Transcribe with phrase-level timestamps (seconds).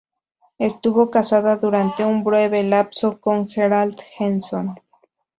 [0.57, 4.73] Estuvo casada durante un breve lapso con Gerald Henson.